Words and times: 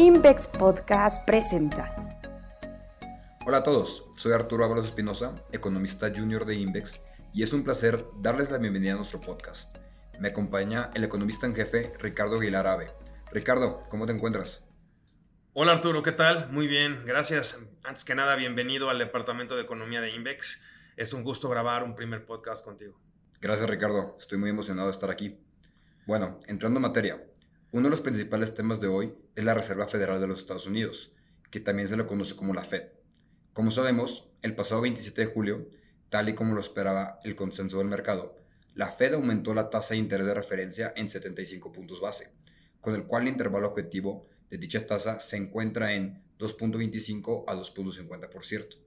Invex 0.00 0.46
Podcast 0.46 1.24
presenta. 1.26 1.92
Hola 3.44 3.58
a 3.58 3.62
todos, 3.64 4.04
soy 4.16 4.30
Arturo 4.30 4.64
Ábalos 4.64 4.84
Espinosa, 4.84 5.34
economista 5.50 6.12
junior 6.14 6.44
de 6.44 6.54
Invex, 6.54 7.00
y 7.34 7.42
es 7.42 7.52
un 7.52 7.64
placer 7.64 8.06
darles 8.20 8.52
la 8.52 8.58
bienvenida 8.58 8.92
a 8.92 8.94
nuestro 8.94 9.20
podcast. 9.20 9.76
Me 10.20 10.28
acompaña 10.28 10.90
el 10.94 11.02
economista 11.02 11.46
en 11.46 11.56
jefe 11.56 11.90
Ricardo 11.98 12.38
Aguilar 12.38 12.68
Ave. 12.68 12.92
Ricardo, 13.32 13.80
¿cómo 13.88 14.06
te 14.06 14.12
encuentras? 14.12 14.62
Hola 15.52 15.72
Arturo, 15.72 16.04
¿qué 16.04 16.12
tal? 16.12 16.48
Muy 16.52 16.68
bien, 16.68 17.04
gracias. 17.04 17.60
Antes 17.82 18.04
que 18.04 18.14
nada, 18.14 18.36
bienvenido 18.36 18.90
al 18.90 19.00
Departamento 19.00 19.56
de 19.56 19.62
Economía 19.62 20.00
de 20.00 20.14
Invex. 20.14 20.62
Es 20.96 21.12
un 21.12 21.24
gusto 21.24 21.48
grabar 21.48 21.82
un 21.82 21.96
primer 21.96 22.24
podcast 22.24 22.64
contigo. 22.64 23.00
Gracias 23.40 23.68
Ricardo, 23.68 24.14
estoy 24.20 24.38
muy 24.38 24.50
emocionado 24.50 24.86
de 24.86 24.92
estar 24.92 25.10
aquí. 25.10 25.40
Bueno, 26.06 26.38
entrando 26.46 26.78
en 26.78 26.82
materia, 26.82 27.20
uno 27.70 27.84
de 27.84 27.90
los 27.90 28.00
principales 28.00 28.54
temas 28.54 28.80
de 28.80 28.86
hoy 28.86 29.12
es 29.36 29.44
la 29.44 29.52
Reserva 29.52 29.88
Federal 29.88 30.20
de 30.20 30.26
los 30.26 30.40
Estados 30.40 30.66
Unidos, 30.66 31.12
que 31.50 31.60
también 31.60 31.86
se 31.86 31.98
le 31.98 32.06
conoce 32.06 32.34
como 32.34 32.54
la 32.54 32.64
Fed. 32.64 32.84
Como 33.52 33.70
sabemos, 33.70 34.30
el 34.40 34.54
pasado 34.54 34.80
27 34.80 35.20
de 35.20 35.26
julio, 35.26 35.68
tal 36.08 36.30
y 36.30 36.34
como 36.34 36.54
lo 36.54 36.62
esperaba 36.62 37.20
el 37.24 37.36
consenso 37.36 37.78
del 37.78 37.88
mercado, 37.88 38.32
la 38.74 38.90
Fed 38.90 39.12
aumentó 39.12 39.52
la 39.52 39.68
tasa 39.68 39.92
de 39.92 40.00
interés 40.00 40.26
de 40.26 40.32
referencia 40.32 40.94
en 40.96 41.10
75 41.10 41.70
puntos 41.72 42.00
base, 42.00 42.30
con 42.80 42.94
el 42.94 43.04
cual 43.04 43.24
el 43.24 43.28
intervalo 43.28 43.68
objetivo 43.68 44.26
de 44.48 44.56
dicha 44.56 44.86
tasa 44.86 45.20
se 45.20 45.36
encuentra 45.36 45.92
en 45.92 46.22
2.25 46.38 47.44
a 47.48 47.54
2.50%. 47.54 48.78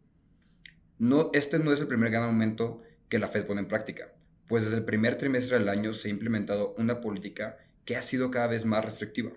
No, 0.97 1.29
este 1.33 1.59
no 1.59 1.71
es 1.71 1.81
el 1.81 1.87
primer 1.87 2.09
gran 2.09 2.23
aumento 2.23 2.81
que 3.09 3.19
la 3.19 3.27
Fed 3.27 3.45
pone 3.45 3.61
en 3.61 3.67
práctica, 3.67 4.11
pues 4.47 4.63
desde 4.63 4.77
el 4.77 4.85
primer 4.85 5.17
trimestre 5.17 5.59
del 5.59 5.69
año 5.69 5.93
se 5.93 6.07
ha 6.07 6.11
implementado 6.11 6.73
una 6.79 6.99
política 6.99 7.57
que 7.85 7.95
ha 7.95 8.01
sido 8.01 8.31
cada 8.31 8.47
vez 8.47 8.65
más 8.65 8.83
restrictiva. 8.83 9.31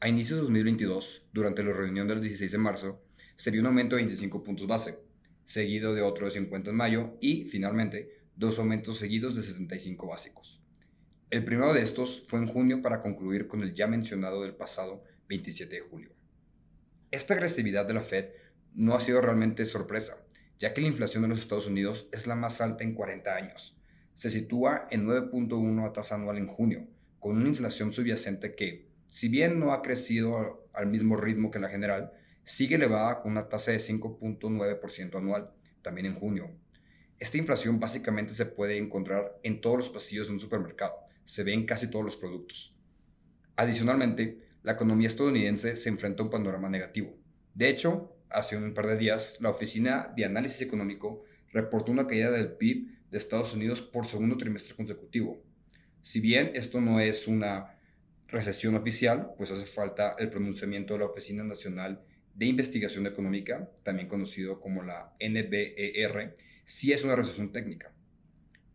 A 0.00 0.08
inicios 0.08 0.38
de 0.38 0.42
2022, 0.42 1.22
durante 1.32 1.62
la 1.62 1.72
reunión 1.72 2.08
del 2.08 2.20
16 2.20 2.52
de 2.52 2.58
marzo, 2.58 3.02
se 3.36 3.50
vio 3.50 3.60
un 3.60 3.66
aumento 3.66 3.96
de 3.96 4.02
25 4.02 4.42
puntos 4.42 4.66
base, 4.66 4.98
seguido 5.44 5.94
de 5.94 6.02
otro 6.02 6.26
de 6.26 6.32
50 6.32 6.70
en 6.70 6.76
mayo 6.76 7.16
y, 7.20 7.44
finalmente, 7.44 8.18
dos 8.36 8.58
aumentos 8.58 8.98
seguidos 8.98 9.34
de 9.34 9.42
75 9.42 10.06
básicos. 10.06 10.60
El 11.30 11.44
primero 11.44 11.74
de 11.74 11.82
estos 11.82 12.24
fue 12.26 12.38
en 12.38 12.46
junio 12.46 12.80
para 12.80 13.02
concluir 13.02 13.48
con 13.48 13.62
el 13.62 13.74
ya 13.74 13.86
mencionado 13.86 14.42
del 14.42 14.54
pasado 14.54 15.04
27 15.28 15.74
de 15.74 15.82
julio. 15.82 16.10
Esta 17.10 17.34
agresividad 17.34 17.86
de 17.86 17.94
la 17.94 18.02
Fed 18.02 18.30
no 18.74 18.94
ha 18.94 19.00
sido 19.00 19.20
realmente 19.20 19.66
sorpresa, 19.66 20.18
ya 20.58 20.72
que 20.72 20.80
la 20.80 20.86
inflación 20.88 21.22
de 21.22 21.28
los 21.28 21.38
Estados 21.38 21.66
Unidos 21.66 22.08
es 22.12 22.26
la 22.26 22.34
más 22.34 22.60
alta 22.60 22.84
en 22.84 22.94
40 22.94 23.34
años. 23.34 23.76
Se 24.14 24.30
sitúa 24.30 24.86
en 24.90 25.06
9.1 25.06 25.86
a 25.86 25.92
tasa 25.92 26.14
anual 26.14 26.38
en 26.38 26.46
junio, 26.46 26.88
con 27.20 27.36
una 27.36 27.48
inflación 27.48 27.92
subyacente 27.92 28.54
que, 28.54 28.88
si 29.08 29.28
bien 29.28 29.58
no 29.58 29.72
ha 29.72 29.82
crecido 29.82 30.68
al 30.72 30.86
mismo 30.86 31.16
ritmo 31.16 31.50
que 31.50 31.58
la 31.58 31.68
general, 31.68 32.12
sigue 32.44 32.76
elevada 32.76 33.20
con 33.20 33.32
una 33.32 33.48
tasa 33.48 33.72
de 33.72 33.78
5.9% 33.78 35.16
anual, 35.16 35.50
también 35.82 36.06
en 36.06 36.14
junio. 36.14 36.50
Esta 37.18 37.36
inflación 37.36 37.80
básicamente 37.80 38.32
se 38.34 38.46
puede 38.46 38.78
encontrar 38.78 39.38
en 39.42 39.60
todos 39.60 39.76
los 39.76 39.90
pasillos 39.90 40.28
de 40.28 40.34
un 40.34 40.40
supermercado, 40.40 40.94
se 41.24 41.42
ve 41.42 41.52
en 41.52 41.66
casi 41.66 41.88
todos 41.88 42.04
los 42.04 42.16
productos. 42.16 42.74
Adicionalmente, 43.56 44.46
la 44.62 44.72
economía 44.72 45.08
estadounidense 45.08 45.76
se 45.76 45.88
enfrenta 45.88 46.22
a 46.22 46.26
un 46.26 46.30
panorama 46.30 46.68
negativo. 46.68 47.16
De 47.54 47.68
hecho, 47.68 48.16
hace 48.30 48.56
un 48.56 48.72
par 48.72 48.86
de 48.86 48.96
días, 48.96 49.36
la 49.40 49.50
Oficina 49.50 50.12
de 50.16 50.24
Análisis 50.24 50.62
Económico 50.62 51.24
reportó 51.52 51.90
una 51.90 52.06
caída 52.06 52.30
del 52.30 52.52
PIB 52.52 52.98
de 53.10 53.18
Estados 53.18 53.54
Unidos 53.54 53.82
por 53.82 54.06
segundo 54.06 54.36
trimestre 54.36 54.76
consecutivo. 54.76 55.42
Si 56.02 56.20
bien 56.20 56.52
esto 56.54 56.80
no 56.80 57.00
es 57.00 57.28
una 57.28 57.78
recesión 58.28 58.74
oficial, 58.76 59.30
pues 59.36 59.50
hace 59.50 59.66
falta 59.66 60.16
el 60.18 60.30
pronunciamiento 60.30 60.94
de 60.94 61.00
la 61.00 61.06
Oficina 61.06 61.44
Nacional 61.44 62.02
de 62.34 62.46
Investigación 62.46 63.06
Económica, 63.06 63.70
también 63.82 64.08
conocido 64.08 64.60
como 64.60 64.82
la 64.82 65.14
NBER, 65.20 66.34
si 66.64 66.92
es 66.92 67.04
una 67.04 67.16
recesión 67.16 67.52
técnica. 67.52 67.92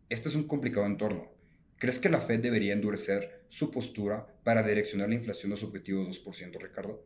Este 0.08 0.28
es 0.28 0.34
un 0.34 0.46
complicado 0.46 0.86
entorno. 0.86 1.32
¿Crees 1.78 1.98
que 1.98 2.08
la 2.08 2.20
Fed 2.20 2.40
debería 2.40 2.72
endurecer 2.72 3.44
su 3.48 3.70
postura 3.70 4.26
para 4.42 4.62
direccionar 4.62 5.08
la 5.08 5.14
inflación 5.14 5.52
a 5.52 5.56
su 5.56 5.66
objetivo 5.66 6.04
de 6.04 6.10
2%, 6.10 6.60
Ricardo? 6.60 7.04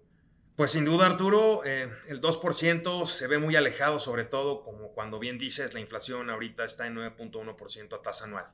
Pues 0.56 0.72
sin 0.72 0.84
duda, 0.84 1.06
Arturo, 1.06 1.64
eh, 1.64 1.88
el 2.08 2.20
2% 2.20 3.06
se 3.06 3.26
ve 3.28 3.38
muy 3.38 3.54
alejado, 3.54 4.00
sobre 4.00 4.24
todo 4.24 4.62
como 4.62 4.92
cuando 4.92 5.20
bien 5.20 5.38
dices, 5.38 5.72
la 5.72 5.80
inflación 5.80 6.30
ahorita 6.30 6.64
está 6.64 6.88
en 6.88 6.96
9.1% 6.96 7.94
a 7.94 8.02
tasa 8.02 8.24
anual. 8.24 8.46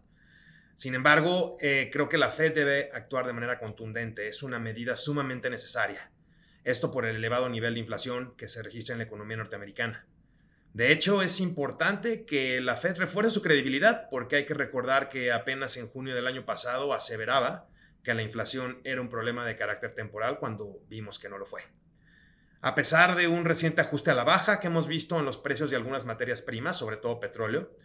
Sin 0.74 0.94
embargo, 0.94 1.56
eh, 1.60 1.90
creo 1.92 2.08
que 2.08 2.18
la 2.18 2.30
Fed 2.30 2.54
debe 2.54 2.90
actuar 2.92 3.26
de 3.26 3.32
manera 3.32 3.58
contundente. 3.58 4.28
Es 4.28 4.42
una 4.42 4.58
medida 4.58 4.96
sumamente 4.96 5.50
necesaria. 5.50 6.10
Esto 6.64 6.90
por 6.90 7.04
el 7.04 7.16
elevado 7.16 7.48
nivel 7.48 7.74
de 7.74 7.80
inflación 7.80 8.34
que 8.36 8.48
se 8.48 8.62
registra 8.62 8.94
en 8.94 8.98
la 8.98 9.04
economía 9.04 9.36
norteamericana. 9.36 10.06
De 10.72 10.90
hecho, 10.90 11.22
es 11.22 11.38
importante 11.38 12.24
que 12.24 12.60
la 12.60 12.76
Fed 12.76 12.96
refuerce 12.96 13.30
su 13.30 13.42
credibilidad 13.42 14.08
porque 14.10 14.36
hay 14.36 14.44
que 14.44 14.54
recordar 14.54 15.08
que 15.08 15.30
apenas 15.30 15.76
en 15.76 15.86
junio 15.86 16.16
del 16.16 16.26
año 16.26 16.44
pasado 16.44 16.92
aseveraba 16.92 17.68
que 18.02 18.12
la 18.12 18.22
inflación 18.22 18.80
era 18.82 19.00
un 19.00 19.08
problema 19.08 19.46
de 19.46 19.56
carácter 19.56 19.94
temporal 19.94 20.38
cuando 20.38 20.80
vimos 20.88 21.20
que 21.20 21.28
no 21.28 21.38
lo 21.38 21.46
fue. 21.46 21.62
A 22.60 22.74
pesar 22.74 23.14
de 23.14 23.28
un 23.28 23.44
reciente 23.44 23.82
ajuste 23.82 24.10
a 24.10 24.14
la 24.14 24.24
baja 24.24 24.58
que 24.58 24.66
hemos 24.66 24.88
visto 24.88 25.18
en 25.18 25.26
los 25.26 25.38
precios 25.38 25.70
de 25.70 25.76
algunas 25.76 26.06
materias 26.06 26.42
primas, 26.42 26.78
sobre 26.78 26.96
todo 26.96 27.20
petróleo, 27.20 27.76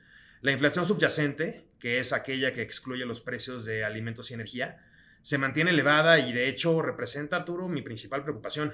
la 0.42 0.52
inflación 0.52 0.86
subyacente, 0.86 1.66
que 1.80 2.00
es 2.00 2.14
aquella 2.14 2.54
que 2.54 2.62
excluye 2.62 3.06
los 3.06 3.22
precios 3.22 3.66
de 3.66 3.84
alimentos 3.84 4.32
y 4.32 4.36
energía, 4.36 4.82
se 5.22 5.38
mantiene 5.38 5.72
elevada 5.72 6.20
y 6.20 6.32
de 6.32 6.48
hecho 6.48 6.82
representa, 6.82 7.38
Arturo, 7.38 7.68
mi 7.68 7.82
principal 7.82 8.24
preocupación. 8.24 8.74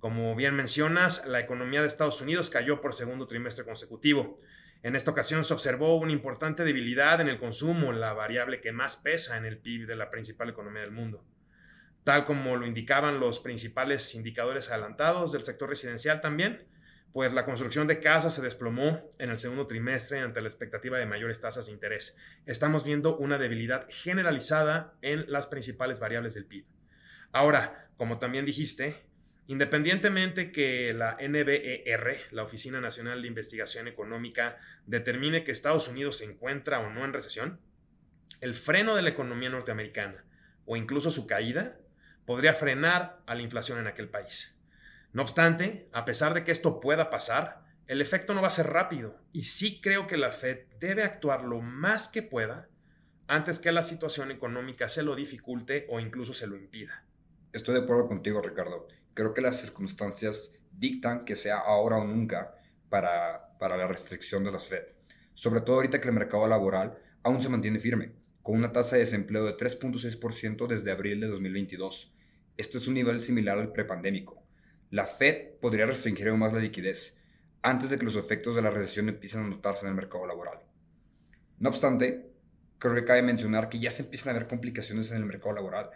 Como 0.00 0.34
bien 0.34 0.56
mencionas, 0.56 1.24
la 1.26 1.38
economía 1.38 1.80
de 1.80 1.86
Estados 1.86 2.20
Unidos 2.20 2.50
cayó 2.50 2.80
por 2.80 2.94
segundo 2.94 3.26
trimestre 3.26 3.64
consecutivo. 3.64 4.40
En 4.82 4.96
esta 4.96 5.12
ocasión 5.12 5.44
se 5.44 5.54
observó 5.54 5.96
una 5.96 6.10
importante 6.10 6.64
debilidad 6.64 7.20
en 7.20 7.28
el 7.28 7.38
consumo, 7.38 7.92
la 7.92 8.12
variable 8.12 8.60
que 8.60 8.72
más 8.72 8.96
pesa 8.96 9.36
en 9.36 9.44
el 9.44 9.58
PIB 9.58 9.86
de 9.86 9.94
la 9.94 10.10
principal 10.10 10.48
economía 10.48 10.82
del 10.82 10.90
mundo. 10.90 11.24
Tal 12.02 12.24
como 12.24 12.56
lo 12.56 12.66
indicaban 12.66 13.20
los 13.20 13.38
principales 13.38 14.16
indicadores 14.16 14.70
adelantados 14.70 15.30
del 15.30 15.44
sector 15.44 15.68
residencial 15.68 16.20
también, 16.20 16.66
pues 17.12 17.32
la 17.34 17.44
construcción 17.44 17.86
de 17.86 18.00
casas 18.00 18.34
se 18.34 18.42
desplomó 18.42 19.08
en 19.18 19.30
el 19.30 19.36
segundo 19.36 19.66
trimestre 19.66 20.20
ante 20.20 20.40
la 20.40 20.48
expectativa 20.48 20.98
de 20.98 21.06
mayores 21.06 21.40
tasas 21.40 21.66
de 21.66 21.72
interés. 21.72 22.16
Estamos 22.46 22.84
viendo 22.84 23.16
una 23.18 23.36
debilidad 23.36 23.86
generalizada 23.90 24.94
en 25.02 25.30
las 25.30 25.46
principales 25.46 26.00
variables 26.00 26.34
del 26.34 26.46
PIB. 26.46 26.64
Ahora, 27.32 27.90
como 27.96 28.18
también 28.18 28.46
dijiste, 28.46 28.96
independientemente 29.46 30.52
que 30.52 30.94
la 30.94 31.18
NBER, 31.20 32.28
la 32.30 32.44
Oficina 32.44 32.80
Nacional 32.80 33.20
de 33.20 33.28
Investigación 33.28 33.88
Económica, 33.88 34.58
determine 34.86 35.44
que 35.44 35.52
Estados 35.52 35.88
Unidos 35.88 36.18
se 36.18 36.24
encuentra 36.24 36.80
o 36.80 36.90
no 36.90 37.04
en 37.04 37.12
recesión, 37.12 37.60
el 38.40 38.54
freno 38.54 38.96
de 38.96 39.02
la 39.02 39.10
economía 39.10 39.50
norteamericana 39.50 40.24
o 40.64 40.76
incluso 40.76 41.10
su 41.10 41.26
caída 41.26 41.78
podría 42.24 42.54
frenar 42.54 43.20
a 43.26 43.34
la 43.34 43.42
inflación 43.42 43.78
en 43.78 43.86
aquel 43.86 44.08
país. 44.08 44.58
No 45.12 45.22
obstante, 45.22 45.90
a 45.92 46.06
pesar 46.06 46.32
de 46.32 46.42
que 46.42 46.52
esto 46.52 46.80
pueda 46.80 47.10
pasar, 47.10 47.64
el 47.86 48.00
efecto 48.00 48.32
no 48.32 48.40
va 48.40 48.48
a 48.48 48.52
ser 48.52 48.68
rápido 48.68 49.18
y 49.30 49.42
sí 49.42 49.78
creo 49.82 50.06
que 50.06 50.16
la 50.16 50.32
Fed 50.32 50.60
debe 50.80 51.02
actuar 51.02 51.44
lo 51.44 51.60
más 51.60 52.08
que 52.08 52.22
pueda 52.22 52.70
antes 53.26 53.58
que 53.58 53.72
la 53.72 53.82
situación 53.82 54.30
económica 54.30 54.88
se 54.88 55.02
lo 55.02 55.14
dificulte 55.14 55.86
o 55.90 56.00
incluso 56.00 56.32
se 56.32 56.46
lo 56.46 56.56
impida. 56.56 57.04
Estoy 57.52 57.74
de 57.74 57.82
acuerdo 57.82 58.08
contigo, 58.08 58.40
Ricardo. 58.40 58.88
Creo 59.12 59.34
que 59.34 59.42
las 59.42 59.60
circunstancias 59.60 60.52
dictan 60.72 61.26
que 61.26 61.36
sea 61.36 61.58
ahora 61.58 61.98
o 61.98 62.06
nunca 62.06 62.54
para, 62.88 63.58
para 63.58 63.76
la 63.76 63.86
restricción 63.86 64.44
de 64.44 64.52
la 64.52 64.60
Fed. 64.60 64.84
Sobre 65.34 65.60
todo 65.60 65.76
ahorita 65.76 66.00
que 66.00 66.08
el 66.08 66.14
mercado 66.14 66.48
laboral 66.48 66.98
aún 67.22 67.42
se 67.42 67.50
mantiene 67.50 67.80
firme, 67.80 68.14
con 68.42 68.56
una 68.56 68.72
tasa 68.72 68.96
de 68.96 69.00
desempleo 69.00 69.44
de 69.44 69.58
3.6% 69.58 70.66
desde 70.66 70.90
abril 70.90 71.20
de 71.20 71.26
2022. 71.26 72.14
Esto 72.56 72.78
es 72.78 72.88
un 72.88 72.94
nivel 72.94 73.20
similar 73.20 73.58
al 73.58 73.72
prepandémico 73.72 74.41
la 74.92 75.06
Fed 75.06 75.54
podría 75.58 75.86
restringir 75.86 76.28
aún 76.28 76.40
más 76.40 76.52
la 76.52 76.58
liquidez 76.58 77.16
antes 77.62 77.88
de 77.88 77.98
que 77.98 78.04
los 78.04 78.16
efectos 78.16 78.54
de 78.54 78.60
la 78.60 78.68
recesión 78.68 79.08
empiecen 79.08 79.40
a 79.40 79.48
notarse 79.48 79.86
en 79.86 79.88
el 79.88 79.96
mercado 79.96 80.26
laboral. 80.26 80.58
No 81.58 81.70
obstante, 81.70 82.30
creo 82.76 82.94
que 82.94 83.06
cabe 83.06 83.22
mencionar 83.22 83.70
que 83.70 83.78
ya 83.78 83.90
se 83.90 84.02
empiezan 84.02 84.36
a 84.36 84.38
ver 84.38 84.48
complicaciones 84.48 85.10
en 85.10 85.16
el 85.16 85.24
mercado 85.24 85.54
laboral, 85.54 85.88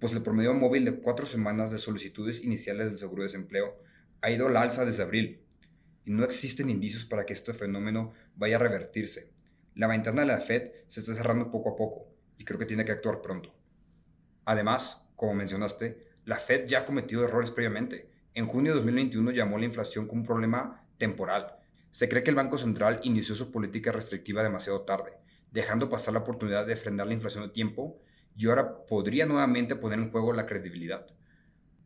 pues 0.00 0.12
el 0.14 0.22
promedio 0.22 0.52
móvil 0.52 0.84
de 0.84 0.98
cuatro 0.98 1.26
semanas 1.26 1.70
de 1.70 1.78
solicitudes 1.78 2.42
iniciales 2.42 2.86
del 2.86 2.98
seguro 2.98 3.22
de 3.22 3.28
desempleo 3.28 3.80
ha 4.20 4.32
ido 4.32 4.48
al 4.48 4.56
alza 4.56 4.84
desde 4.84 5.04
abril, 5.04 5.44
y 6.04 6.10
no 6.10 6.24
existen 6.24 6.70
indicios 6.70 7.04
para 7.04 7.26
que 7.26 7.34
este 7.34 7.52
fenómeno 7.52 8.14
vaya 8.34 8.56
a 8.56 8.58
revertirse. 8.58 9.30
La 9.76 9.86
ventana 9.86 10.22
de 10.22 10.26
la 10.26 10.40
Fed 10.40 10.72
se 10.88 10.98
está 10.98 11.14
cerrando 11.14 11.52
poco 11.52 11.70
a 11.70 11.76
poco, 11.76 12.12
y 12.36 12.44
creo 12.44 12.58
que 12.58 12.66
tiene 12.66 12.84
que 12.84 12.90
actuar 12.90 13.22
pronto. 13.22 13.54
Además, 14.44 15.02
como 15.14 15.34
mencionaste, 15.34 16.08
la 16.24 16.38
Fed 16.38 16.66
ya 16.66 16.80
ha 16.80 16.84
cometido 16.84 17.22
errores 17.22 17.52
previamente, 17.52 18.09
en 18.34 18.46
junio 18.46 18.72
de 18.72 18.76
2021 18.76 19.30
llamó 19.32 19.58
la 19.58 19.64
inflación 19.64 20.06
como 20.06 20.20
un 20.20 20.26
problema 20.26 20.84
temporal. 20.98 21.56
Se 21.90 22.08
cree 22.08 22.22
que 22.22 22.30
el 22.30 22.36
Banco 22.36 22.58
Central 22.58 23.00
inició 23.02 23.34
su 23.34 23.50
política 23.50 23.90
restrictiva 23.90 24.42
demasiado 24.42 24.82
tarde, 24.82 25.12
dejando 25.50 25.90
pasar 25.90 26.14
la 26.14 26.20
oportunidad 26.20 26.66
de 26.66 26.76
frenar 26.76 27.08
la 27.08 27.14
inflación 27.14 27.44
a 27.44 27.52
tiempo 27.52 28.00
y 28.36 28.46
ahora 28.46 28.86
podría 28.86 29.26
nuevamente 29.26 29.74
poner 29.74 29.98
en 29.98 30.10
juego 30.10 30.32
la 30.32 30.46
credibilidad. 30.46 31.06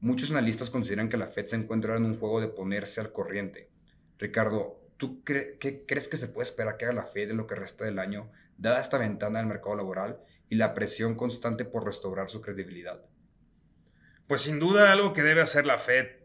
Muchos 0.01 0.31
analistas 0.31 0.69
consideran 0.69 1.09
que 1.09 1.17
la 1.17 1.29
Fed 1.29 1.47
se 1.47 1.57
encuentra 1.57 1.97
en 1.97 2.05
un 2.05 2.19
juego 2.19 2.41
de 2.41 2.49
ponerse 2.49 3.01
al 3.01 3.13
corriente. 3.13 3.71
Ricardo, 4.19 4.83
¿tú 4.99 5.25
qué 5.25 5.57
crees 5.87 6.09
que 6.09 6.19
se 6.19 6.29
puede 6.29 6.47
esperar 6.47 6.77
que 6.77 6.85
haga 6.85 6.95
la 6.95 7.07
Fed 7.07 7.31
en 7.31 7.39
lo 7.39 7.47
que 7.47 7.55
resta 7.55 7.87
del 7.87 7.99
año, 7.99 8.31
dada 8.59 8.81
esta 8.81 8.99
ventana 8.99 9.39
del 9.39 9.49
mercado 9.49 9.77
laboral 9.77 10.21
y 10.51 10.57
la 10.57 10.75
presión 10.75 11.15
constante 11.15 11.65
por 11.65 11.87
restaurar 11.87 12.29
su 12.29 12.43
credibilidad? 12.43 13.03
Pues 14.27 14.43
sin 14.43 14.59
duda 14.59 14.93
algo 14.93 15.15
que 15.15 15.23
debe 15.23 15.41
hacer 15.41 15.65
la 15.65 15.79
Fed, 15.79 16.24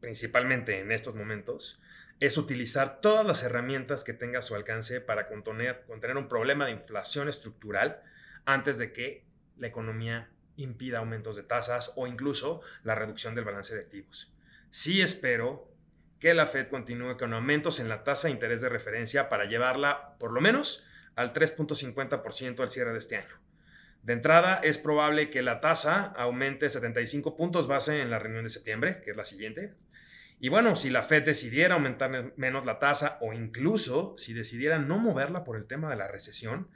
principalmente 0.00 0.80
en 0.80 0.92
estos 0.92 1.14
momentos, 1.14 1.82
es 2.20 2.36
utilizar 2.36 3.00
todas 3.00 3.26
las 3.26 3.42
herramientas 3.42 4.04
que 4.04 4.12
tenga 4.12 4.40
a 4.40 4.42
su 4.42 4.54
alcance 4.54 5.00
para 5.00 5.26
contener, 5.28 5.84
contener 5.86 6.16
un 6.16 6.28
problema 6.28 6.66
de 6.66 6.72
inflación 6.72 7.28
estructural 7.28 8.02
antes 8.44 8.78
de 8.78 8.92
que 8.92 9.24
la 9.56 9.68
economía 9.68 10.28
impida 10.56 10.98
aumentos 10.98 11.36
de 11.36 11.42
tasas 11.42 11.92
o 11.96 12.06
incluso 12.06 12.60
la 12.82 12.94
reducción 12.94 13.34
del 13.34 13.44
balance 13.44 13.74
de 13.74 13.80
activos. 13.80 14.32
Sí 14.70 15.00
espero 15.00 15.70
que 16.18 16.34
la 16.34 16.46
Fed 16.46 16.68
continúe 16.68 17.16
con 17.16 17.32
aumentos 17.32 17.80
en 17.80 17.88
la 17.88 18.04
tasa 18.04 18.28
de 18.28 18.34
interés 18.34 18.60
de 18.60 18.68
referencia 18.68 19.30
para 19.30 19.46
llevarla 19.46 20.16
por 20.18 20.32
lo 20.32 20.42
menos 20.42 20.84
al 21.16 21.32
3.50% 21.32 22.60
al 22.60 22.70
cierre 22.70 22.92
de 22.92 22.98
este 22.98 23.16
año. 23.16 23.40
De 24.02 24.14
entrada, 24.14 24.60
es 24.62 24.78
probable 24.78 25.28
que 25.28 25.42
la 25.42 25.60
tasa 25.60 26.04
aumente 26.16 26.70
75 26.70 27.36
puntos 27.36 27.66
base 27.66 28.00
en 28.00 28.10
la 28.10 28.18
reunión 28.18 28.44
de 28.44 28.50
septiembre, 28.50 29.02
que 29.02 29.10
es 29.10 29.16
la 29.16 29.24
siguiente. 29.24 29.74
Y 30.42 30.48
bueno, 30.48 30.74
si 30.74 30.88
la 30.88 31.02
Fed 31.02 31.22
decidiera 31.22 31.74
aumentar 31.74 32.32
menos 32.36 32.64
la 32.64 32.78
tasa 32.78 33.18
o 33.20 33.34
incluso 33.34 34.14
si 34.16 34.32
decidiera 34.32 34.78
no 34.78 34.98
moverla 34.98 35.44
por 35.44 35.58
el 35.58 35.66
tema 35.66 35.90
de 35.90 35.96
la 35.96 36.08
recesión, 36.08 36.68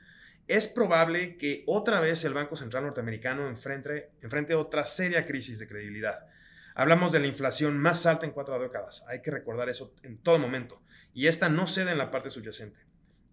es 0.47 0.69
probable 0.69 1.39
que 1.39 1.65
otra 1.67 1.99
vez 2.01 2.25
el 2.25 2.35
Banco 2.35 2.57
Central 2.57 2.85
norteamericano 2.85 3.49
enfrente, 3.49 4.11
enfrente 4.21 4.55
otra 4.55 4.85
seria 4.85 5.27
crisis 5.27 5.59
de 5.59 5.67
credibilidad. 5.67 6.27
Hablamos 6.75 7.13
de 7.13 7.21
la 7.21 7.27
inflación 7.27 7.79
más 7.79 8.05
alta 8.05 8.27
en 8.27 8.33
cuatro 8.33 8.59
décadas. 8.59 9.03
Hay 9.09 9.23
que 9.23 9.31
recordar 9.31 9.71
eso 9.71 9.95
en 10.03 10.19
todo 10.19 10.39
momento. 10.39 10.83
Y 11.15 11.29
esta 11.29 11.49
no 11.49 11.67
cede 11.67 11.93
en 11.93 11.99
la 11.99 12.11
parte 12.11 12.29
subyacente. 12.29 12.81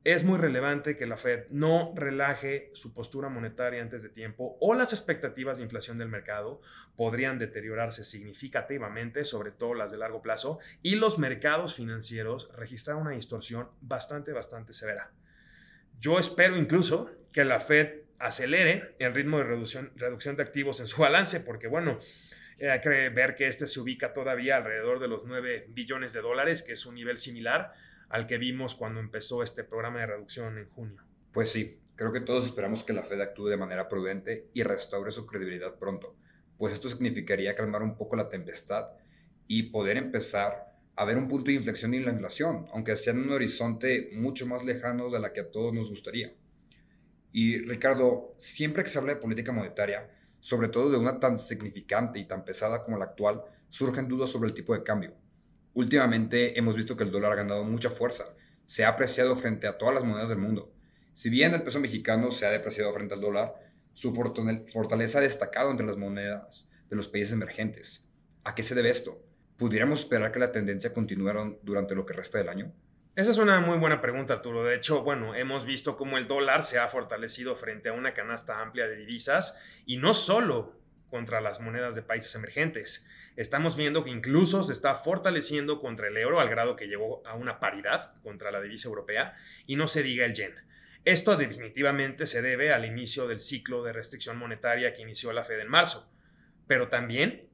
Es 0.03 0.23
muy 0.23 0.39
relevante 0.39 0.97
que 0.97 1.05
la 1.05 1.15
Fed 1.15 1.43
no 1.51 1.93
relaje 1.95 2.71
su 2.73 2.91
postura 2.91 3.29
monetaria 3.29 3.83
antes 3.83 4.01
de 4.01 4.09
tiempo 4.09 4.57
o 4.59 4.73
las 4.73 4.93
expectativas 4.93 5.57
de 5.57 5.63
inflación 5.63 5.99
del 5.99 6.07
mercado 6.07 6.59
podrían 6.95 7.37
deteriorarse 7.37 8.03
significativamente, 8.03 9.25
sobre 9.25 9.51
todo 9.51 9.75
las 9.75 9.91
de 9.91 9.99
largo 9.99 10.23
plazo, 10.23 10.57
y 10.81 10.95
los 10.95 11.19
mercados 11.19 11.75
financieros 11.75 12.49
registrar 12.55 12.95
una 12.95 13.11
distorsión 13.11 13.69
bastante, 13.79 14.33
bastante 14.33 14.73
severa. 14.73 15.11
Yo 15.99 16.17
espero 16.17 16.57
incluso 16.57 17.11
que 17.31 17.45
la 17.45 17.59
Fed 17.59 18.01
acelere 18.17 18.95
el 18.97 19.13
ritmo 19.13 19.37
de 19.37 19.43
reducción, 19.43 19.91
de 19.95 20.43
activos 20.43 20.79
en 20.79 20.87
su 20.87 20.99
balance, 20.99 21.41
porque 21.41 21.67
bueno, 21.67 21.99
hay 22.59 22.81
que 22.81 23.09
ver 23.09 23.35
que 23.35 23.45
este 23.45 23.67
se 23.67 23.79
ubica 23.79 24.13
todavía 24.13 24.57
alrededor 24.57 24.99
de 24.99 25.07
los 25.07 25.25
9 25.25 25.67
billones 25.69 26.11
de 26.13 26.21
dólares, 26.21 26.63
que 26.63 26.73
es 26.73 26.87
un 26.87 26.95
nivel 26.95 27.19
similar 27.19 27.73
al 28.11 28.27
que 28.27 28.37
vimos 28.37 28.75
cuando 28.75 28.99
empezó 28.99 29.43
este 29.43 29.63
programa 29.63 29.99
de 29.99 30.07
reducción 30.07 30.57
en 30.57 30.69
junio. 30.69 31.03
Pues 31.31 31.49
sí, 31.49 31.79
creo 31.95 32.11
que 32.11 32.19
todos 32.19 32.45
esperamos 32.45 32.83
que 32.83 32.93
la 32.93 33.03
Fed 33.03 33.21
actúe 33.21 33.47
de 33.47 33.57
manera 33.57 33.87
prudente 33.87 34.49
y 34.53 34.63
restaure 34.63 35.11
su 35.11 35.25
credibilidad 35.25 35.75
pronto, 35.79 36.15
pues 36.57 36.73
esto 36.73 36.89
significaría 36.89 37.55
calmar 37.55 37.81
un 37.83 37.97
poco 37.97 38.15
la 38.15 38.29
tempestad 38.29 38.89
y 39.47 39.63
poder 39.63 39.97
empezar 39.97 40.75
a 40.95 41.05
ver 41.05 41.17
un 41.17 41.27
punto 41.27 41.45
de 41.45 41.53
inflexión 41.53 41.93
en 41.93 42.05
la 42.05 42.11
inflación, 42.11 42.67
aunque 42.73 42.95
sea 42.95 43.13
en 43.13 43.21
un 43.21 43.31
horizonte 43.31 44.11
mucho 44.13 44.45
más 44.45 44.63
lejano 44.63 45.09
de 45.09 45.19
la 45.19 45.33
que 45.33 45.39
a 45.39 45.49
todos 45.49 45.73
nos 45.73 45.89
gustaría. 45.89 46.33
Y 47.31 47.59
Ricardo, 47.59 48.35
siempre 48.37 48.83
que 48.83 48.89
se 48.89 48.99
habla 48.99 49.13
de 49.13 49.21
política 49.21 49.51
monetaria, 49.51 50.09
sobre 50.39 50.67
todo 50.67 50.91
de 50.91 50.97
una 50.97 51.19
tan 51.19 51.39
significante 51.39 52.19
y 52.19 52.27
tan 52.27 52.43
pesada 52.43 52.83
como 52.83 52.97
la 52.97 53.05
actual, 53.05 53.41
surgen 53.69 54.07
dudas 54.07 54.29
sobre 54.29 54.49
el 54.49 54.53
tipo 54.53 54.73
de 54.73 54.83
cambio. 54.83 55.15
Últimamente 55.73 56.57
hemos 56.59 56.75
visto 56.75 56.97
que 56.97 57.03
el 57.03 57.11
dólar 57.11 57.31
ha 57.31 57.35
ganado 57.35 57.63
mucha 57.63 57.89
fuerza, 57.89 58.25
se 58.65 58.83
ha 58.83 58.89
apreciado 58.89 59.35
frente 59.35 59.67
a 59.67 59.77
todas 59.77 59.95
las 59.95 60.03
monedas 60.03 60.29
del 60.29 60.37
mundo. 60.37 60.73
Si 61.13 61.29
bien 61.29 61.53
el 61.53 61.63
peso 61.63 61.79
mexicano 61.79 62.31
se 62.31 62.45
ha 62.45 62.51
depreciado 62.51 62.91
frente 62.93 63.13
al 63.13 63.21
dólar, 63.21 63.55
su 63.93 64.13
fortaleza 64.13 65.19
ha 65.19 65.21
destacado 65.21 65.71
entre 65.71 65.85
las 65.85 65.97
monedas 65.97 66.69
de 66.89 66.95
los 66.95 67.07
países 67.07 67.33
emergentes. 67.33 68.07
¿A 68.43 68.55
qué 68.55 68.63
se 68.63 68.75
debe 68.75 68.89
esto? 68.89 69.23
¿Pudiéramos 69.57 69.99
esperar 69.99 70.31
que 70.31 70.39
la 70.39 70.51
tendencia 70.51 70.93
continuara 70.93 71.53
durante 71.61 71.95
lo 71.95 72.05
que 72.05 72.13
resta 72.13 72.37
del 72.37 72.49
año? 72.49 72.73
Esa 73.15 73.31
es 73.31 73.37
una 73.37 73.59
muy 73.59 73.77
buena 73.77 74.01
pregunta, 74.01 74.35
Arturo. 74.35 74.63
De 74.63 74.75
hecho, 74.75 75.03
bueno, 75.03 75.35
hemos 75.35 75.65
visto 75.65 75.97
cómo 75.97 76.17
el 76.17 76.27
dólar 76.27 76.63
se 76.63 76.79
ha 76.79 76.87
fortalecido 76.87 77.55
frente 77.55 77.89
a 77.89 77.93
una 77.93 78.13
canasta 78.13 78.61
amplia 78.61 78.87
de 78.87 78.95
divisas 78.95 79.57
y 79.85 79.97
no 79.97 80.13
solo 80.13 80.80
contra 81.11 81.41
las 81.41 81.59
monedas 81.59 81.93
de 81.93 82.01
países 82.01 82.33
emergentes. 82.33 83.05
Estamos 83.35 83.75
viendo 83.75 84.03
que 84.03 84.09
incluso 84.09 84.63
se 84.63 84.73
está 84.73 84.95
fortaleciendo 84.95 85.79
contra 85.79 86.07
el 86.07 86.17
euro 86.17 86.39
al 86.39 86.49
grado 86.49 86.75
que 86.75 86.87
llegó 86.87 87.21
a 87.27 87.35
una 87.35 87.59
paridad 87.59 88.13
contra 88.23 88.49
la 88.49 88.61
divisa 88.61 88.87
europea 88.87 89.35
y 89.67 89.75
no 89.75 89.87
se 89.87 90.01
diga 90.01 90.25
el 90.25 90.33
yen. 90.33 90.55
Esto 91.03 91.35
definitivamente 91.35 92.25
se 92.25 92.41
debe 92.41 92.73
al 92.73 92.85
inicio 92.85 93.27
del 93.27 93.41
ciclo 93.41 93.83
de 93.83 93.93
restricción 93.93 94.37
monetaria 94.37 94.93
que 94.93 95.01
inició 95.01 95.33
la 95.33 95.43
Fed 95.43 95.59
en 95.59 95.67
marzo, 95.67 96.11
pero 96.65 96.87
también 96.87 97.50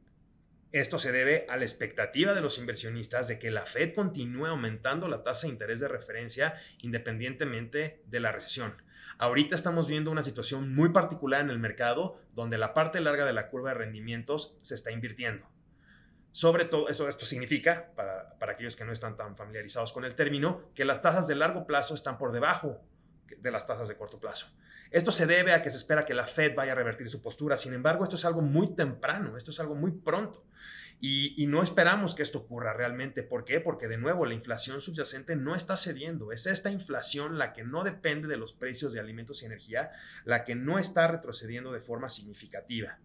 esto 0.72 1.00
se 1.00 1.12
debe 1.12 1.46
a 1.50 1.58
la 1.58 1.64
expectativa 1.64 2.34
de 2.34 2.42
los 2.42 2.58
inversionistas 2.58 3.28
de 3.28 3.40
que 3.40 3.52
la 3.52 3.66
Fed 3.66 3.94
continúe 3.94 4.48
aumentando 4.48 5.08
la 5.08 5.24
tasa 5.24 5.48
de 5.48 5.54
interés 5.54 5.80
de 5.80 5.88
referencia 5.88 6.56
independientemente 6.80 8.02
de 8.06 8.20
la 8.20 8.32
recesión. 8.32 8.82
Ahorita 9.18 9.56
estamos 9.56 9.88
viendo 9.88 10.12
una 10.12 10.24
situación 10.24 10.76
muy 10.76 10.90
particular 10.90 11.42
en 11.42 11.50
el 11.50 11.60
mercado 11.60 12.20
donde 12.34 12.58
la 12.58 12.74
parte 12.74 13.00
larga 13.00 13.26
de 13.26 13.34
la 13.34 13.50
curva 13.50 13.70
de 13.70 13.76
rendimientos 13.76 14.58
se 14.62 14.76
está 14.76 14.92
invirtiendo. 14.92 15.48
Sobre 16.34 16.66
todo, 16.66 16.88
esto, 16.90 17.10
esto 17.10 17.26
significa, 17.26 17.92
para, 17.96 18.38
para 18.38 18.52
aquellos 18.52 18.76
que 18.76 18.86
no 18.86 18.92
están 18.92 19.18
tan 19.18 19.36
familiarizados 19.36 19.92
con 19.92 20.06
el 20.06 20.14
término, 20.14 20.70
que 20.76 20.86
las 20.86 21.02
tasas 21.02 21.28
de 21.28 21.34
largo 21.34 21.66
plazo 21.66 21.96
están 21.96 22.20
por 22.20 22.32
debajo 22.32 22.80
de 23.40 23.52
las 23.52 23.66
tasas 23.66 23.88
de 23.88 23.98
corto 23.98 24.20
plazo. 24.20 24.48
Esto 24.92 25.12
se 25.12 25.26
debe 25.26 25.54
a 25.54 25.62
que 25.62 25.70
se 25.70 25.78
espera 25.78 26.06
que 26.06 26.14
la 26.14 26.28
Fed 26.28 26.56
vaya 26.56 26.72
a 26.72 26.76
revertir 26.76 27.10
su 27.10 27.22
postura. 27.22 27.58
Sin 27.58 27.74
embargo, 27.74 28.04
esto 28.04 28.16
es 28.16 28.26
algo 28.26 28.42
muy 28.42 28.76
temprano, 28.76 29.38
esto 29.38 29.52
es 29.52 29.60
algo 29.60 29.76
muy 29.76 29.92
pronto. 29.92 30.46
Y, 31.00 31.46
no 31.48 31.62
esperamos 31.62 32.16
que 32.16 32.24
esto 32.24 32.40
ocurra 32.40 32.74
realmente. 32.74 33.22
¿Por 33.22 33.46
qué? 33.46 33.60
Porque 33.60 33.88
de 33.88 33.98
nuevo 33.98 34.26
la 34.26 34.34
inflación 34.34 34.82
subyacente 34.82 35.36
no 35.36 35.56
está 35.56 35.78
cediendo. 35.78 36.32
Es 36.32 36.48
esta 36.48 36.72
inflación 36.72 37.38
la 37.38 37.54
que 37.54 37.64
no 37.64 37.84
depende 37.84 38.28
de 38.28 38.38
los 38.38 38.54
precios 38.54 38.94
de 38.94 39.00
alimentos 39.00 39.44
y 39.44 39.46
energía, 39.46 39.92
la 40.26 40.44
que 40.44 40.56
no 40.56 40.80
está 40.80 41.08
retrocediendo 41.08 41.72
de 41.72 41.82
forma 41.82 42.10
significativa. 42.10 43.00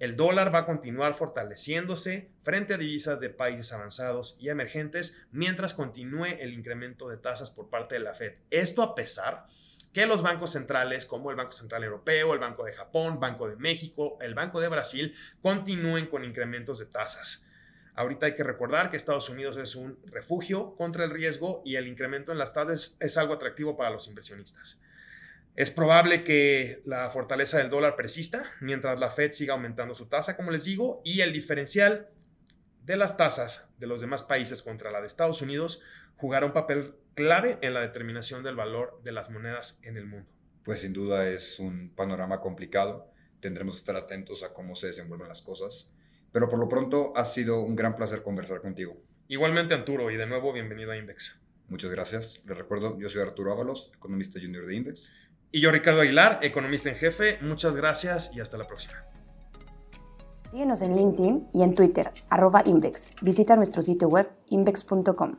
El 0.00 0.16
dólar 0.16 0.52
va 0.52 0.60
a 0.60 0.66
continuar 0.66 1.14
fortaleciéndose 1.14 2.28
frente 2.42 2.74
a 2.74 2.78
divisas 2.78 3.20
de 3.20 3.30
países 3.30 3.72
avanzados 3.72 4.36
y 4.40 4.48
emergentes 4.48 5.16
mientras 5.30 5.72
continúe 5.72 6.26
el 6.40 6.52
incremento 6.52 7.08
de 7.08 7.16
tasas 7.16 7.52
por 7.52 7.70
parte 7.70 7.94
de 7.94 8.00
la 8.00 8.14
Fed. 8.14 8.34
Esto 8.50 8.82
a 8.82 8.94
pesar 8.94 9.46
que 9.92 10.06
los 10.06 10.22
bancos 10.22 10.50
centrales 10.50 11.06
como 11.06 11.30
el 11.30 11.36
Banco 11.36 11.52
Central 11.52 11.84
Europeo, 11.84 12.34
el 12.34 12.40
Banco 12.40 12.64
de 12.64 12.72
Japón, 12.72 13.20
Banco 13.20 13.48
de 13.48 13.54
México, 13.54 14.18
el 14.20 14.34
Banco 14.34 14.60
de 14.60 14.66
Brasil 14.66 15.14
continúen 15.40 16.06
con 16.06 16.24
incrementos 16.24 16.80
de 16.80 16.86
tasas. 16.86 17.46
Ahorita 17.94 18.26
hay 18.26 18.34
que 18.34 18.42
recordar 18.42 18.90
que 18.90 18.96
Estados 18.96 19.28
Unidos 19.28 19.56
es 19.56 19.76
un 19.76 19.96
refugio 20.06 20.74
contra 20.74 21.04
el 21.04 21.12
riesgo 21.12 21.62
y 21.64 21.76
el 21.76 21.86
incremento 21.86 22.32
en 22.32 22.38
las 22.38 22.52
tasas 22.52 22.96
es 22.98 23.16
algo 23.16 23.34
atractivo 23.34 23.76
para 23.76 23.90
los 23.90 24.08
inversionistas. 24.08 24.80
Es 25.56 25.70
probable 25.70 26.24
que 26.24 26.82
la 26.84 27.10
fortaleza 27.10 27.58
del 27.58 27.70
dólar 27.70 27.94
persista 27.94 28.42
mientras 28.60 28.98
la 28.98 29.10
Fed 29.10 29.30
siga 29.30 29.54
aumentando 29.54 29.94
su 29.94 30.06
tasa, 30.06 30.36
como 30.36 30.50
les 30.50 30.64
digo, 30.64 31.00
y 31.04 31.20
el 31.20 31.32
diferencial 31.32 32.08
de 32.82 32.96
las 32.96 33.16
tasas 33.16 33.70
de 33.78 33.86
los 33.86 34.00
demás 34.00 34.22
países 34.24 34.62
contra 34.62 34.90
la 34.90 35.00
de 35.00 35.06
Estados 35.06 35.42
Unidos 35.42 35.80
jugará 36.16 36.46
un 36.46 36.52
papel 36.52 36.96
clave 37.14 37.58
en 37.62 37.72
la 37.72 37.80
determinación 37.80 38.42
del 38.42 38.56
valor 38.56 39.00
de 39.04 39.12
las 39.12 39.30
monedas 39.30 39.78
en 39.84 39.96
el 39.96 40.06
mundo. 40.06 40.28
Pues 40.64 40.80
sin 40.80 40.92
duda 40.92 41.28
es 41.28 41.60
un 41.60 41.90
panorama 41.94 42.40
complicado. 42.40 43.12
Tendremos 43.40 43.74
que 43.74 43.80
estar 43.80 43.96
atentos 43.96 44.42
a 44.42 44.52
cómo 44.52 44.74
se 44.74 44.88
desenvuelven 44.88 45.28
las 45.28 45.42
cosas. 45.42 45.90
Pero 46.32 46.48
por 46.48 46.58
lo 46.58 46.68
pronto 46.68 47.12
ha 47.14 47.24
sido 47.26 47.60
un 47.60 47.76
gran 47.76 47.94
placer 47.94 48.22
conversar 48.22 48.60
contigo. 48.60 49.00
Igualmente, 49.28 49.74
Arturo, 49.74 50.10
y 50.10 50.16
de 50.16 50.26
nuevo 50.26 50.52
bienvenido 50.52 50.90
a 50.90 50.96
Index. 50.96 51.38
Muchas 51.68 51.90
gracias. 51.90 52.42
Les 52.44 52.58
recuerdo, 52.58 52.98
yo 52.98 53.08
soy 53.08 53.22
Arturo 53.22 53.52
Ábalos, 53.52 53.92
economista 53.94 54.40
junior 54.40 54.66
de 54.66 54.74
Index. 54.74 55.12
Y 55.54 55.60
yo, 55.60 55.70
Ricardo 55.70 56.00
Aguilar, 56.00 56.40
economista 56.42 56.88
en 56.88 56.96
jefe. 56.96 57.38
Muchas 57.40 57.76
gracias 57.76 58.32
y 58.34 58.40
hasta 58.40 58.58
la 58.58 58.66
próxima. 58.66 58.94
Síguenos 60.50 60.82
en 60.82 60.96
LinkedIn 60.96 61.46
y 61.52 61.62
en 61.62 61.76
Twitter, 61.76 62.10
arroba 62.28 62.64
Index. 62.66 63.14
Visita 63.22 63.54
nuestro 63.54 63.80
sitio 63.80 64.08
web 64.08 64.28
index.com. 64.48 65.36